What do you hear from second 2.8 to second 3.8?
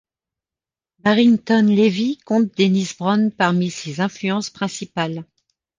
Brown parmi